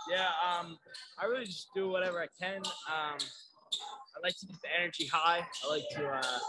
Yeah. 0.09 0.27
Um, 0.47 0.77
I 1.21 1.25
really 1.25 1.45
just 1.45 1.67
do 1.75 1.89
whatever 1.89 2.21
I 2.21 2.27
can. 2.41 2.57
Um, 2.57 3.17
I 3.17 4.19
like 4.23 4.35
to 4.39 4.47
keep 4.47 4.59
the 4.61 4.69
energy 4.79 5.07
high. 5.11 5.45
I 5.65 5.69
like 5.69 5.83
to. 5.95 6.07
Uh, 6.07 6.39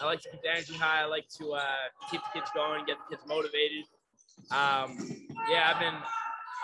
I 0.00 0.06
like 0.06 0.20
to 0.22 0.30
keep 0.30 0.42
the 0.42 0.50
energy 0.50 0.74
high. 0.74 1.02
I 1.02 1.04
like 1.04 1.26
to 1.38 1.52
uh, 1.52 1.62
keep 2.10 2.20
the 2.20 2.40
kids 2.40 2.50
going, 2.54 2.84
get 2.86 2.96
the 3.08 3.16
kids 3.16 3.28
motivated. 3.28 3.84
Um, 4.50 5.26
yeah, 5.50 5.72
I've 5.72 5.80
been. 5.80 5.94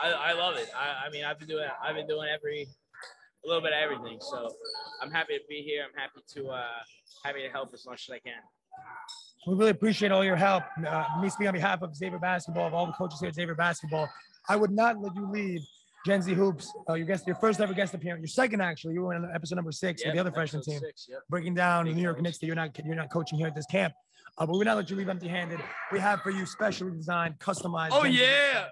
I, 0.03 0.31
I 0.31 0.33
love 0.33 0.57
it. 0.57 0.69
I, 0.77 1.07
I 1.07 1.11
mean, 1.11 1.25
I've 1.25 1.39
been 1.39 1.49
doing. 1.49 1.69
I've 1.83 1.95
been 1.95 2.07
doing 2.07 2.29
every 2.33 2.67
a 3.45 3.49
little 3.49 3.63
bit 3.63 3.73
of 3.73 3.79
everything. 3.79 4.19
So 4.21 4.51
I'm 5.03 5.11
happy 5.11 5.35
to 5.35 5.45
be 5.49 5.63
here. 5.63 5.85
I'm 5.85 5.99
happy 5.99 6.21
to 6.35 6.49
uh, 6.49 6.65
happy 7.25 7.43
to 7.43 7.49
help 7.49 7.71
as 7.75 7.85
much 7.87 8.09
as 8.09 8.15
I 8.15 8.19
can. 8.19 8.41
We 9.47 9.55
really 9.55 9.71
appreciate 9.71 10.11
all 10.11 10.25
your 10.25 10.37
help. 10.37 10.63
Uh, 10.87 11.05
me 11.21 11.29
speaking 11.29 11.49
on 11.49 11.55
behalf 11.55 11.83
of 11.83 11.95
Xavier 11.95 12.19
Basketball, 12.19 12.67
of 12.67 12.75
all 12.75 12.87
the 12.87 12.93
coaches 12.93 13.21
here 13.21 13.29
at 13.29 13.35
Xavier 13.35 13.55
Basketball, 13.55 14.09
I 14.49 14.57
would 14.57 14.71
not 14.71 15.01
let 15.01 15.15
you 15.15 15.31
leave 15.31 15.61
Gen 16.07 16.23
Z 16.23 16.33
Hoops. 16.33 16.73
Uh, 16.89 16.95
your 16.95 17.07
guest, 17.07 17.27
your 17.27 17.37
first 17.37 17.61
ever 17.61 17.75
guest 17.75 17.95
appearance, 17.95 18.23
your 18.23 18.29
second 18.29 18.61
actually. 18.63 18.95
You 18.95 19.03
were 19.03 19.15
in 19.15 19.29
episode 19.35 19.57
number 19.57 19.73
six 19.73 20.03
with 20.05 20.15
the 20.15 20.21
other 20.21 20.33
freshman 20.33 20.63
team, 20.63 20.81
six, 20.81 21.07
yep. 21.11 21.21
breaking 21.29 21.55
down 21.55 21.85
the 21.85 21.91
Big 21.91 21.97
New 21.97 22.03
York 22.03 22.17
coach. 22.17 22.23
Knicks 22.23 22.39
that 22.39 22.47
you're 22.47 22.57
not 22.57 22.71
you're 22.85 22.95
not 22.95 23.11
coaching 23.11 23.39
here 23.39 23.47
at 23.47 23.55
this 23.55 23.67
camp. 23.67 23.93
Uh, 24.37 24.47
but 24.47 24.53
we 24.53 24.59
would 24.59 24.67
not 24.67 24.77
let 24.77 24.91
you 24.91 24.97
leave 24.97 25.09
empty-handed. 25.09 25.61
We 25.93 26.01
have 26.01 26.21
for 26.23 26.31
you 26.31 26.45
specially 26.45 26.91
designed, 26.91 27.39
customized. 27.39 27.91
Oh 27.93 28.03
Gen 28.03 28.13
yeah. 28.15 28.65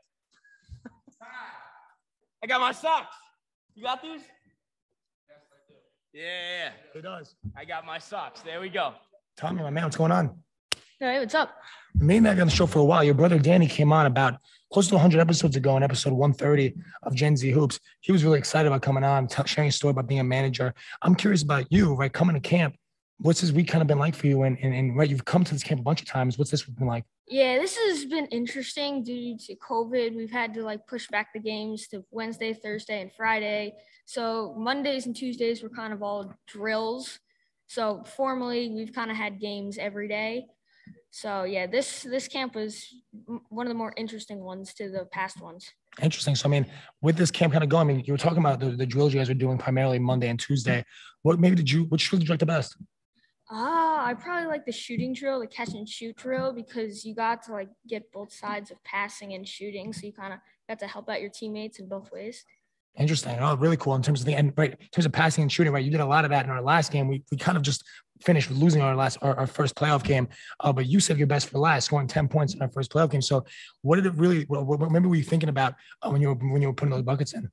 I 2.43 2.47
got 2.49 2.61
my 2.61 2.73
socks. 2.73 3.15
You 3.75 3.85
got 3.85 4.03
these? 4.03 4.23
Yeah, 6.13 6.71
It 6.95 7.03
does. 7.03 7.35
I 7.57 7.65
got 7.65 7.87
my 7.87 7.99
socks. 7.99 8.43
There 8.43 8.61
we 8.61 8.69
go. 8.69 8.93
Tell 9.37 9.53
me, 9.53 9.63
my 9.63 9.71
man, 9.71 9.85
what's 9.85 9.97
going 9.97 10.13
on? 10.13 10.37
Hey, 11.01 11.19
what's 11.19 11.35
up? 11.35 11.57
Me 11.95 12.17
and 12.17 12.25
Matt 12.25 12.39
on 12.39 12.47
the 12.47 12.53
show 12.53 12.67
for 12.67 12.81
a 12.81 12.85
while. 12.85 13.03
Your 13.03 13.15
brother 13.15 13.39
Danny 13.39 13.67
came 13.67 13.93
on 13.93 14.07
about 14.07 14.39
close 14.73 14.89
to 14.89 14.95
100 14.95 15.21
episodes 15.21 15.57
ago 15.57 15.77
in 15.77 15.83
episode 15.83 16.13
130 16.13 16.75
of 17.05 17.15
Gen 17.15 17.37
Z 17.37 17.51
Hoops. 17.51 17.81
He 18.01 18.13
was 18.13 18.25
really 18.25 18.39
excited 18.39 18.69
about 18.69 18.83
coming 18.83 19.05
on, 19.05 19.27
t- 19.27 19.43
sharing 19.47 19.69
a 19.69 19.73
story 19.73 19.93
about 19.93 20.07
being 20.07 20.21
a 20.21 20.25
manager. 20.25 20.75
I'm 21.01 21.15
curious 21.15 21.43
about 21.43 21.67
you, 21.73 21.95
right? 21.95 22.13
Coming 22.13 22.35
to 22.35 22.41
camp, 22.41 22.77
what's 23.19 23.41
this 23.41 23.51
week 23.51 23.69
kind 23.69 23.81
of 23.83 23.89
been 23.89 23.99
like 23.99 24.15
for 24.15 24.27
you? 24.27 24.43
And, 24.43 24.59
and, 24.63 24.75
and 24.75 24.97
right, 24.97 25.09
you've 25.09 25.25
come 25.25 25.45
to 25.45 25.53
this 25.53 25.63
camp 25.63 25.81
a 25.81 25.83
bunch 25.83 26.03
of 26.03 26.09
times. 26.09 26.39
What's 26.39 26.51
this 26.51 26.69
week 26.69 26.77
been 26.77 26.87
like? 26.87 27.05
Yeah, 27.29 27.59
this 27.59 27.77
has 27.77 28.05
been 28.05 28.27
interesting 28.27 29.05
due 29.05 29.39
to 29.39 29.57
COVID. 29.57 30.15
We've 30.17 30.31
had 30.31 30.53
to 30.55 30.63
like 30.63 30.87
push 30.87 31.07
back 31.09 31.33
the 31.33 31.41
games 31.41 31.89
to 31.89 32.05
Wednesday, 32.11 32.53
Thursday, 32.53 33.01
and 33.01 33.13
Friday. 33.13 33.75
So 34.07 34.55
Mondays 34.59 35.07
and 35.07 35.15
Tuesdays 35.15 35.63
were 35.63 35.69
kind 35.69 35.93
of 35.93 36.03
all 36.03 36.35
drills. 36.47 37.21
So 37.69 38.05
formally, 38.17 38.71
we've 38.71 38.93
kind 38.93 39.11
of 39.11 39.17
had 39.17 39.41
games 39.41 39.79
every 39.79 40.09
day. 40.09 40.47
So 41.11 41.45
yeah, 41.45 41.67
this 41.67 42.03
this 42.03 42.27
camp 42.27 42.55
was 42.55 42.87
one 43.51 43.67
of 43.67 43.71
the 43.71 43.79
more 43.79 43.93
interesting 43.97 44.41
ones 44.41 44.75
to 44.75 44.91
the 44.91 45.05
past 45.07 45.41
ones. 45.41 45.71
Interesting. 46.03 46.35
So 46.35 46.49
I 46.49 46.51
mean, 46.51 46.67
with 47.03 47.17
this 47.17 47.31
camp 47.31 47.53
kind 47.53 47.63
of 47.63 47.71
going, 47.71 47.89
I 47.89 47.93
mean, 47.93 48.05
you 48.07 48.15
were 48.15 48.19
talking 48.19 48.39
about 48.39 48.61
the, 48.61 48.71
the 48.71 48.87
drills 48.87 49.13
you 49.13 49.21
guys 49.21 49.29
were 49.29 49.35
doing 49.35 49.59
primarily 49.59 49.99
Monday 49.99 50.29
and 50.29 50.41
Tuesday. 50.41 50.85
What 51.23 51.39
maybe 51.39 51.55
did 51.55 51.71
you 51.71 51.85
which 51.85 52.09
drill 52.09 52.19
did 52.19 52.29
you 52.29 52.33
like 52.33 52.41
the 52.41 52.47
best? 52.47 52.77
Ah, 53.55 54.07
I 54.07 54.15
probably 54.15 54.47
like 54.47 54.65
the 54.65 54.73
shooting 54.73 55.13
drill, 55.13 55.41
the 55.41 55.47
catch 55.47 55.75
and 55.75 55.87
shoot 55.87 56.17
drill, 56.17 56.55
because 56.55 57.05
you 57.05 57.15
got 57.15 57.43
to 57.45 57.53
like 57.53 57.69
get 57.87 58.11
both 58.11 58.33
sides 58.33 58.71
of 58.71 58.83
passing 58.83 59.35
and 59.35 59.47
shooting, 59.47 59.93
so 59.93 60.07
you 60.07 60.13
kind 60.13 60.33
of 60.33 60.39
got 60.69 60.79
to 60.79 60.87
help 60.87 61.11
out 61.11 61.21
your 61.21 61.29
teammates 61.29 61.79
in 61.79 61.87
both 61.87 62.11
ways. 62.11 62.47
Interesting. 62.99 63.37
Oh, 63.41 63.55
really 63.57 63.77
cool 63.77 63.95
in 63.95 64.03
terms 64.03 64.21
of 64.21 64.27
the 64.27 64.35
end, 64.35 64.55
right? 64.57 64.71
In 64.71 64.89
terms 64.91 65.05
of 65.05 65.13
passing 65.13 65.43
and 65.43 65.53
shooting, 65.53 65.73
right? 65.73 65.85
You 65.85 65.91
did 65.91 66.01
a 66.01 66.07
lot 66.07 66.25
of 66.25 66.31
that 66.31 66.47
in 66.47 66.51
our 66.51 66.63
last 66.63 66.93
game. 66.93 67.09
We, 67.09 67.23
we 67.31 67.37
kind 67.37 67.57
of 67.57 67.63
just 67.63 67.85
finished 68.23 68.51
losing 68.51 68.81
our 68.81 68.97
last 68.97 69.19
our, 69.21 69.37
our 69.37 69.47
first 69.47 69.75
playoff 69.75 70.03
game, 70.03 70.29
uh, 70.61 70.73
but 70.73 70.87
you 70.87 70.99
said 70.99 71.19
your 71.19 71.27
best 71.27 71.51
for 71.51 71.59
last, 71.59 71.87
scoring 71.87 72.07
ten 72.07 72.29
points 72.29 72.55
in 72.55 72.63
our 72.63 72.71
first 72.71 72.91
playoff 72.91 73.11
game. 73.11 73.23
So, 73.23 73.45
what 73.83 73.97
did 73.97 74.07
it 74.07 74.15
really? 74.15 74.45
What, 74.45 74.65
what, 74.65 74.81
what 74.81 75.03
were 75.03 75.15
you 75.15 75.23
thinking 75.23 75.51
about 75.51 75.75
uh, 76.03 76.11
when 76.11 76.23
you 76.23 76.29
were 76.29 76.35
when 76.35 76.63
you 76.63 76.69
were 76.69 76.75
putting 76.75 76.95
those 76.95 77.03
buckets 77.03 77.35
in? 77.35 77.51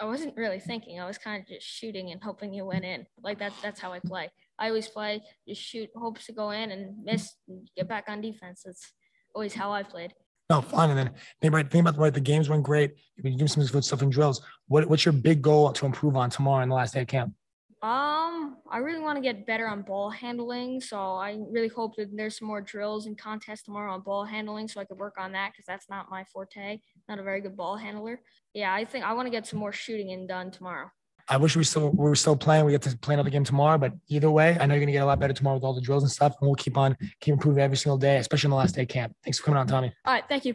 I 0.00 0.04
wasn't 0.04 0.36
really 0.36 0.60
thinking. 0.60 0.98
I 0.98 1.06
was 1.06 1.18
kind 1.18 1.42
of 1.42 1.46
just 1.46 1.66
shooting 1.66 2.10
and 2.10 2.22
hoping 2.22 2.54
you 2.54 2.64
went 2.64 2.84
in. 2.84 3.06
Like 3.22 3.38
that's 3.38 3.60
that's 3.60 3.80
how 3.80 3.92
I 3.92 4.00
play. 4.00 4.30
I 4.60 4.68
always 4.68 4.88
play 4.88 5.22
just 5.48 5.62
shoot, 5.62 5.88
hopes 5.96 6.26
to 6.26 6.32
go 6.32 6.50
in 6.50 6.70
and 6.70 7.02
miss, 7.02 7.34
and 7.48 7.68
get 7.76 7.88
back 7.88 8.04
on 8.08 8.20
defense. 8.20 8.62
That's 8.64 8.92
always 9.34 9.54
how 9.54 9.72
I 9.72 9.82
played. 9.82 10.12
No, 10.50 10.60
fun. 10.60 10.90
And 10.90 10.98
then 10.98 11.10
think 11.40 11.54
about 11.54 11.70
think 11.70 11.82
about 11.82 11.94
the 11.94 12.00
way 12.00 12.10
The 12.10 12.20
games 12.20 12.48
went 12.48 12.64
great. 12.64 12.92
You've 13.16 13.24
been 13.24 13.36
doing 13.36 13.48
some 13.48 13.64
good 13.64 13.84
stuff 13.84 14.02
in 14.02 14.10
drills. 14.10 14.42
What, 14.66 14.88
what's 14.88 15.04
your 15.04 15.12
big 15.12 15.42
goal 15.42 15.72
to 15.72 15.86
improve 15.86 16.16
on 16.16 16.28
tomorrow 16.28 16.62
in 16.62 16.68
the 16.68 16.74
last 16.74 16.94
day 16.94 17.02
of 17.02 17.06
camp? 17.06 17.34
Um, 17.82 18.58
I 18.70 18.78
really 18.78 19.00
want 19.00 19.16
to 19.16 19.22
get 19.22 19.46
better 19.46 19.66
on 19.66 19.82
ball 19.82 20.10
handling. 20.10 20.80
So 20.82 20.98
I 20.98 21.38
really 21.50 21.68
hope 21.68 21.96
that 21.96 22.14
there's 22.14 22.38
some 22.38 22.48
more 22.48 22.60
drills 22.60 23.06
and 23.06 23.16
contests 23.16 23.62
tomorrow 23.62 23.94
on 23.94 24.02
ball 24.02 24.24
handling, 24.24 24.68
so 24.68 24.80
I 24.80 24.84
could 24.84 24.98
work 24.98 25.14
on 25.18 25.32
that 25.32 25.52
because 25.52 25.64
that's 25.66 25.88
not 25.88 26.10
my 26.10 26.24
forte. 26.24 26.80
Not 27.08 27.18
a 27.18 27.22
very 27.22 27.40
good 27.40 27.56
ball 27.56 27.76
handler. 27.76 28.20
Yeah, 28.52 28.74
I 28.74 28.84
think 28.84 29.04
I 29.04 29.14
want 29.14 29.26
to 29.26 29.30
get 29.30 29.46
some 29.46 29.60
more 29.60 29.72
shooting 29.72 30.10
in 30.10 30.26
done 30.26 30.50
tomorrow. 30.50 30.90
I 31.30 31.36
wish 31.36 31.54
we 31.54 31.62
still 31.62 31.90
we 31.90 32.08
were 32.08 32.16
still 32.16 32.36
playing. 32.36 32.64
We 32.64 32.72
get 32.72 32.82
to 32.82 32.98
play 32.98 33.14
another 33.14 33.30
game 33.30 33.44
tomorrow, 33.44 33.78
but 33.78 33.92
either 34.08 34.30
way, 34.30 34.58
I 34.58 34.66
know 34.66 34.74
you're 34.74 34.80
gonna 34.80 34.90
get 34.90 35.04
a 35.04 35.06
lot 35.06 35.20
better 35.20 35.32
tomorrow 35.32 35.56
with 35.56 35.64
all 35.64 35.74
the 35.74 35.80
drills 35.80 36.02
and 36.02 36.10
stuff, 36.10 36.34
and 36.40 36.48
we'll 36.48 36.56
keep 36.56 36.76
on 36.76 36.96
keep 37.20 37.32
improving 37.32 37.62
every 37.62 37.76
single 37.76 37.98
day, 37.98 38.16
especially 38.16 38.48
in 38.48 38.50
the 38.50 38.56
last 38.56 38.74
day 38.74 38.84
camp. 38.84 39.14
Thanks 39.22 39.38
for 39.38 39.44
coming 39.44 39.58
on, 39.58 39.68
Tommy. 39.68 39.92
All 40.04 40.14
right, 40.14 40.24
thank 40.28 40.44
you. 40.44 40.52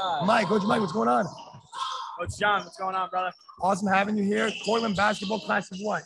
Uh, 0.00 0.24
Mike, 0.24 0.46
Coach 0.46 0.62
Mike, 0.62 0.80
what's 0.80 0.92
going 0.92 1.08
on? 1.08 1.26
Coach 2.18 2.38
John, 2.38 2.62
what's 2.62 2.76
going 2.76 2.94
on, 2.94 3.10
brother? 3.10 3.32
Awesome 3.60 3.88
having 3.88 4.16
you 4.16 4.22
here. 4.22 4.48
Cortland 4.64 4.94
basketball 4.94 5.40
class 5.40 5.72
of 5.72 5.78
what? 5.80 6.04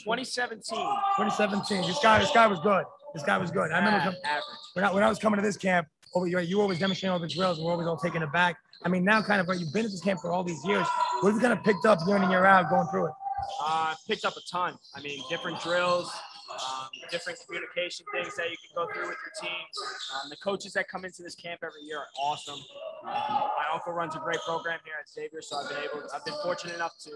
2017. 0.00 0.76
2017. 0.76 1.82
This 1.82 1.98
guy, 2.02 2.18
this 2.18 2.32
guy 2.32 2.48
was 2.48 2.58
good. 2.60 2.84
This 3.14 3.22
guy 3.22 3.38
was 3.38 3.52
good. 3.52 3.70
I 3.70 3.78
remember 3.78 3.98
average. 3.98 4.44
when 4.74 4.84
I, 4.84 4.92
when 4.92 5.02
I 5.04 5.08
was 5.08 5.18
coming 5.18 5.38
to 5.38 5.46
this 5.46 5.56
camp, 5.56 5.86
over 6.14 6.26
you, 6.26 6.38
you 6.40 6.60
always 6.60 6.78
demonstrating 6.78 7.12
all 7.12 7.18
the 7.18 7.28
drills, 7.28 7.58
and 7.58 7.66
we're 7.66 7.72
always 7.72 7.86
all 7.86 7.96
taken 7.96 8.22
aback. 8.22 8.56
I 8.84 8.88
mean, 8.88 9.04
now 9.04 9.22
kind 9.22 9.40
of, 9.40 9.60
you've 9.60 9.72
been 9.72 9.84
at 9.84 9.90
this 9.90 10.00
camp 10.00 10.20
for 10.20 10.30
all 10.30 10.44
these 10.44 10.64
years. 10.64 10.86
What 11.20 11.32
have 11.32 11.36
you 11.36 11.40
kind 11.40 11.58
of 11.58 11.64
picked 11.64 11.84
up 11.84 11.98
year 12.06 12.16
in 12.16 12.22
and 12.22 12.30
year 12.30 12.44
out 12.44 12.70
going 12.70 12.86
through 12.88 13.06
it? 13.06 13.12
Uh, 13.62 13.94
picked 14.06 14.24
up 14.24 14.36
a 14.36 14.40
ton. 14.50 14.76
I 14.94 15.00
mean, 15.00 15.22
different 15.28 15.60
drills, 15.60 16.10
um, 16.52 16.88
different 17.10 17.38
communication 17.46 18.04
things 18.12 18.34
that 18.36 18.50
you 18.50 18.56
can 18.56 18.74
go 18.74 18.92
through 18.92 19.08
with 19.08 19.16
your 19.24 19.48
team. 19.48 19.60
Um, 20.14 20.30
the 20.30 20.36
coaches 20.36 20.72
that 20.74 20.88
come 20.88 21.04
into 21.04 21.22
this 21.22 21.34
camp 21.34 21.60
every 21.62 21.82
year 21.82 21.98
are 21.98 22.06
awesome. 22.22 22.58
Um, 23.04 23.12
my 23.12 23.66
uncle 23.72 23.92
runs 23.92 24.14
a 24.14 24.18
great 24.18 24.40
program 24.46 24.78
here 24.84 24.94
at 25.00 25.08
Xavier, 25.08 25.42
so 25.42 25.56
I've 25.56 25.68
been 25.68 25.78
able, 25.78 26.08
I've 26.14 26.24
been 26.24 26.34
fortunate 26.42 26.74
enough 26.74 26.94
to 27.04 27.10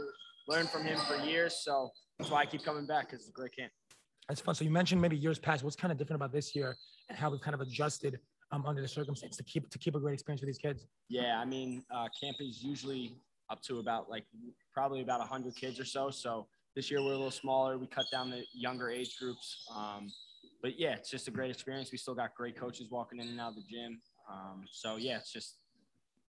learn 0.48 0.66
from 0.66 0.84
him 0.84 0.98
for 1.06 1.16
years. 1.24 1.60
So 1.62 1.90
that's 2.18 2.30
why 2.30 2.42
I 2.42 2.46
keep 2.46 2.64
coming 2.64 2.86
back 2.86 3.10
because 3.10 3.20
it's 3.20 3.30
a 3.30 3.32
great 3.32 3.54
camp. 3.56 3.72
That's 4.28 4.40
fun. 4.40 4.54
So 4.54 4.64
you 4.64 4.70
mentioned 4.70 5.00
maybe 5.00 5.16
years 5.16 5.38
past. 5.38 5.64
What's 5.64 5.76
kind 5.76 5.92
of 5.92 5.98
different 5.98 6.20
about 6.22 6.32
this 6.32 6.54
year 6.54 6.76
and 7.08 7.18
how 7.18 7.30
we've 7.30 7.40
kind 7.40 7.54
of 7.54 7.60
adjusted 7.60 8.18
um, 8.52 8.64
under 8.66 8.82
the 8.82 8.88
circumstance 8.88 9.36
to 9.36 9.42
keep 9.42 9.68
to 9.70 9.78
keep 9.78 9.94
a 9.94 10.00
great 10.00 10.14
experience 10.14 10.40
for 10.40 10.46
these 10.46 10.58
kids? 10.58 10.86
Yeah, 11.08 11.38
I 11.38 11.44
mean, 11.44 11.84
uh, 11.90 12.08
camp 12.20 12.36
is 12.40 12.62
usually 12.62 13.16
up 13.50 13.62
to 13.62 13.78
about 13.78 14.08
like 14.08 14.24
probably 14.72 15.02
about 15.02 15.20
100 15.20 15.56
kids 15.56 15.80
or 15.80 15.84
so. 15.84 16.10
So 16.10 16.46
this 16.76 16.90
year 16.90 17.02
we're 17.02 17.12
a 17.12 17.16
little 17.16 17.30
smaller. 17.30 17.78
We 17.78 17.86
cut 17.86 18.06
down 18.12 18.30
the 18.30 18.44
younger 18.54 18.90
age 18.90 19.18
groups. 19.18 19.66
Um, 19.74 20.10
but 20.62 20.78
yeah, 20.78 20.92
it's 20.92 21.10
just 21.10 21.28
a 21.28 21.30
great 21.30 21.50
experience. 21.50 21.90
We 21.90 21.98
still 21.98 22.14
got 22.14 22.34
great 22.34 22.56
coaches 22.56 22.88
walking 22.90 23.20
in 23.20 23.28
and 23.28 23.40
out 23.40 23.50
of 23.50 23.56
the 23.56 23.64
gym. 23.70 24.00
Um, 24.30 24.64
so 24.70 24.96
yeah, 24.96 25.18
it's 25.18 25.32
just 25.32 25.56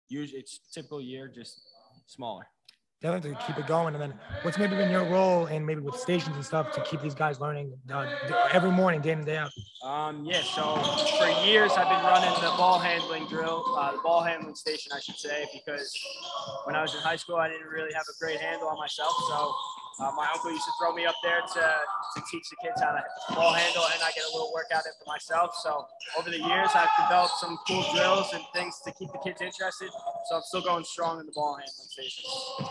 usually 0.08 0.40
it's 0.40 0.60
typical 0.72 1.00
year, 1.00 1.28
just 1.28 1.60
smaller. 2.06 2.46
Definitely 3.00 3.30
to 3.30 3.42
keep 3.46 3.58
it 3.58 3.66
going. 3.68 3.94
And 3.94 4.02
then 4.02 4.14
what's 4.42 4.58
maybe 4.58 4.74
been 4.74 4.90
your 4.90 5.04
role 5.04 5.46
in 5.46 5.64
maybe 5.64 5.80
with 5.80 5.94
stations 5.94 6.34
and 6.34 6.44
stuff 6.44 6.72
to 6.72 6.82
keep 6.82 7.00
these 7.00 7.14
guys 7.14 7.38
learning 7.38 7.72
uh, 7.92 8.06
every 8.52 8.72
morning, 8.72 9.00
day 9.00 9.12
in 9.12 9.18
and 9.18 9.26
day 9.26 9.36
out? 9.36 9.52
Um, 9.84 10.24
yeah, 10.24 10.42
so 10.42 10.76
for 11.18 11.46
years 11.46 11.70
I've 11.72 11.88
been 11.88 12.04
running 12.04 12.34
the 12.42 12.52
ball 12.56 12.80
handling 12.80 13.28
drill, 13.28 13.64
uh, 13.78 13.92
the 13.92 14.00
ball 14.02 14.24
handling 14.24 14.56
station, 14.56 14.90
I 14.92 14.98
should 14.98 15.16
say, 15.16 15.46
because 15.52 15.96
when 16.64 16.74
I 16.74 16.82
was 16.82 16.92
in 16.92 17.00
high 17.00 17.14
school, 17.14 17.36
I 17.36 17.48
didn't 17.48 17.68
really 17.68 17.92
have 17.94 18.02
a 18.02 18.18
great 18.18 18.40
handle 18.40 18.66
on 18.66 18.78
myself. 18.78 19.14
So 19.28 19.54
uh, 20.00 20.12
my 20.16 20.28
uncle 20.32 20.50
used 20.50 20.64
to 20.64 20.72
throw 20.80 20.94
me 20.94 21.06
up 21.06 21.14
there 21.22 21.40
to, 21.40 21.64
to 22.16 22.22
teach 22.30 22.48
the 22.50 22.56
kids 22.62 22.80
how 22.80 22.92
to 22.92 23.02
ball 23.34 23.52
handle, 23.52 23.82
and 23.92 24.02
I 24.02 24.10
get 24.14 24.24
a 24.30 24.32
little 24.32 24.52
workout 24.54 24.86
in 24.86 24.92
for 24.98 25.08
myself. 25.10 25.54
So 25.62 25.86
over 26.18 26.30
the 26.30 26.38
years, 26.38 26.70
I've 26.74 26.88
developed 26.98 27.34
some 27.38 27.58
cool 27.66 27.84
drills 27.94 28.30
and 28.32 28.42
things 28.54 28.80
to 28.84 28.92
keep 28.92 29.10
the 29.12 29.18
kids 29.18 29.40
interested. 29.40 29.90
So 30.28 30.36
I'm 30.36 30.42
still 30.42 30.62
going 30.62 30.84
strong 30.84 31.20
in 31.20 31.26
the 31.26 31.32
ball 31.32 31.54
handling 31.54 31.88
station. 31.90 32.24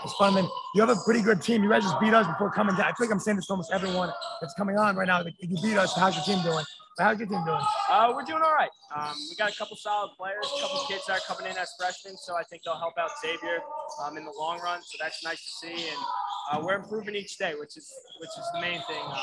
It's 0.04 0.14
fun, 0.14 0.36
man. 0.36 0.48
You 0.76 0.82
have 0.82 0.90
a 0.90 1.00
pretty 1.04 1.22
good 1.22 1.42
team. 1.42 1.64
You 1.64 1.70
guys 1.70 1.84
just 1.84 2.00
beat 2.00 2.14
us 2.14 2.28
before 2.28 2.52
coming 2.52 2.76
down. 2.76 2.86
I 2.86 2.94
feel 2.94 3.08
like 3.08 3.12
I'm 3.12 3.20
saying 3.20 3.38
this 3.38 3.48
to 3.48 3.54
almost 3.54 3.72
everyone 3.72 4.12
that's 4.42 4.54
coming 4.54 4.78
on 4.78 4.96
right 4.96 5.08
now. 5.08 5.24
Like, 5.24 5.36
you 5.40 5.58
beat 5.62 5.78
us. 5.78 5.96
How's 5.96 6.16
your 6.16 6.24
team 6.24 6.44
doing? 6.44 6.66
How's 7.00 7.20
your 7.20 7.28
team 7.28 7.46
doing? 7.46 7.62
Uh, 7.92 8.12
we're 8.16 8.26
doing 8.26 8.42
all 8.42 8.56
right. 8.56 8.72
Um, 8.96 9.14
we 9.30 9.36
got 9.36 9.54
a 9.54 9.56
couple 9.56 9.78
solid 9.78 10.12
players, 10.18 10.50
a 10.58 10.62
couple 10.62 10.84
kids 10.88 11.06
that 11.06 11.18
are 11.18 11.26
coming 11.28 11.52
in 11.52 11.56
as 11.58 11.70
freshmen, 11.78 12.18
so 12.18 12.36
I 12.36 12.42
think 12.50 12.64
they'll 12.64 12.80
help 12.80 12.98
out 12.98 13.12
Xavier 13.22 13.60
um, 14.04 14.18
in 14.18 14.26
the 14.26 14.34
long 14.40 14.60
run. 14.62 14.82
So 14.82 14.98
that's 15.00 15.24
nice 15.24 15.38
to 15.38 15.68
see, 15.68 15.90
and 15.90 15.98
uh, 16.52 16.62
we're 16.64 16.76
improving 16.76 17.16
each 17.16 17.38
day, 17.38 17.54
which 17.60 17.78
is 17.78 17.92
which 18.20 18.30
is 18.30 18.46
the 18.54 18.62
main 18.62 18.82
thing. 18.88 19.04
Um, 19.04 19.18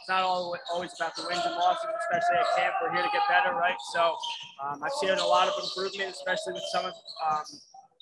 it's 0.00 0.08
not 0.08 0.22
all, 0.22 0.56
always 0.72 0.92
about 0.98 1.16
the 1.16 1.22
wins 1.26 1.42
and 1.44 1.54
losses, 1.54 1.88
especially 2.00 2.38
at 2.38 2.46
camp. 2.56 2.74
We're 2.82 2.92
here 2.92 3.02
to 3.02 3.10
get 3.12 3.22
better, 3.28 3.56
right? 3.56 3.76
So 3.92 4.16
um, 4.64 4.82
I've 4.82 4.92
seen 5.00 5.10
a 5.10 5.26
lot 5.26 5.48
of 5.48 5.54
improvement, 5.62 6.10
especially 6.10 6.52
with 6.52 6.62
some 6.72 6.84
of 6.84 6.94
um, 7.28 7.44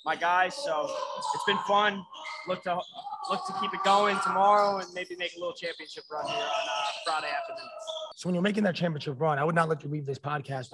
my 0.05 0.15
guys. 0.15 0.55
So 0.55 0.87
it's 1.33 1.45
been 1.45 1.57
fun. 1.67 2.03
Look 2.47 2.63
to 2.63 2.79
look 3.29 3.45
to 3.47 3.53
keep 3.59 3.73
it 3.73 3.83
going 3.83 4.17
tomorrow, 4.23 4.77
and 4.77 4.87
maybe 4.93 5.15
make 5.17 5.35
a 5.35 5.39
little 5.39 5.55
championship 5.55 6.03
run 6.11 6.27
here 6.27 6.35
on 6.35 6.43
uh, 6.43 6.91
Friday 7.05 7.33
afternoon. 7.33 7.69
So 8.17 8.29
when 8.29 8.33
you're 8.33 8.41
making 8.41 8.63
that 8.63 8.75
championship 8.75 9.19
run, 9.19 9.37
I 9.37 9.43
would 9.43 9.55
not 9.55 9.67
let 9.67 9.83
you 9.83 9.89
leave 9.89 10.05
this 10.05 10.17
podcast 10.17 10.73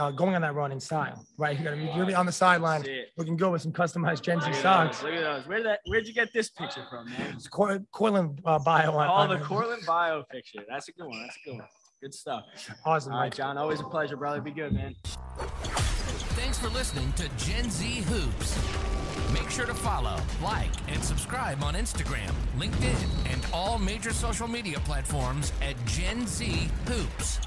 uh, 0.00 0.10
going 0.12 0.34
on 0.34 0.40
that 0.40 0.54
run 0.54 0.72
in 0.72 0.80
style, 0.80 1.26
right? 1.36 1.60
You're 1.60 1.76
gonna 1.76 2.06
be 2.06 2.14
on 2.14 2.24
the 2.24 2.32
sideline, 2.32 2.82
looking 3.18 3.36
good 3.36 3.50
with 3.50 3.60
some 3.60 3.70
customized 3.70 4.22
Gen 4.22 4.40
Z 4.40 4.50
socks. 4.54 5.02
Look 5.02 5.12
at 5.12 5.20
those. 5.20 5.46
Where 5.46 5.62
that? 5.62 5.80
Where'd 5.84 6.06
you 6.06 6.14
get 6.14 6.32
this 6.32 6.48
picture 6.48 6.86
from, 6.88 7.10
man? 7.10 7.34
It's 7.34 7.48
Cortland 7.48 8.40
uh, 8.46 8.58
bio. 8.60 8.92
On, 8.92 9.30
oh, 9.30 9.36
the 9.36 9.44
Cortland 9.44 9.84
bio 9.86 10.22
picture. 10.22 10.60
That's 10.66 10.88
a 10.88 10.92
good 10.92 11.06
one. 11.06 11.20
That's 11.20 11.36
a 11.36 11.50
good 11.50 11.58
one. 11.58 11.68
Good 12.00 12.14
stuff. 12.14 12.44
Awesome. 12.86 13.12
All 13.12 13.20
right, 13.20 13.34
John. 13.34 13.58
Always 13.58 13.80
a 13.80 13.84
pleasure, 13.84 14.16
brother. 14.16 14.40
Be 14.40 14.50
good, 14.50 14.72
man. 14.72 14.96
Thanks 15.36 16.58
for 16.58 16.70
listening 16.70 17.12
to 17.12 17.28
Gen 17.36 17.68
Z 17.70 17.86
Hoops. 18.08 19.13
Make 19.32 19.50
sure 19.50 19.66
to 19.66 19.74
follow, 19.74 20.16
like, 20.42 20.70
and 20.88 21.02
subscribe 21.02 21.62
on 21.62 21.74
Instagram, 21.74 22.32
LinkedIn, 22.58 23.32
and 23.32 23.46
all 23.52 23.78
major 23.78 24.12
social 24.12 24.46
media 24.46 24.78
platforms 24.80 25.52
at 25.62 25.74
Gen 25.86 26.26
Z 26.26 26.68
Hoops. 26.86 27.40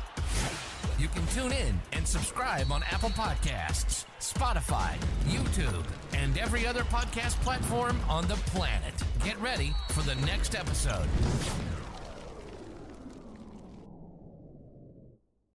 You 0.99 1.07
can 1.09 1.25
tune 1.27 1.51
in 1.51 1.79
and 1.93 2.07
subscribe 2.07 2.71
on 2.71 2.83
Apple 2.91 3.09
Podcasts, 3.09 4.05
Spotify, 4.19 4.95
YouTube, 5.27 5.85
and 6.13 6.37
every 6.37 6.65
other 6.65 6.81
podcast 6.83 7.39
platform 7.41 7.99
on 8.09 8.27
the 8.27 8.35
planet. 8.47 8.93
Get 9.23 9.39
ready 9.39 9.73
for 9.91 10.01
the 10.01 10.15
next 10.25 10.55
episode. 10.55 11.07